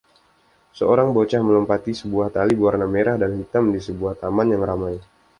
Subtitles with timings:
[0.77, 4.95] Seorang bocah melompati sebuah tali berwarna merah dan hitam di sebuah taman yang ramai.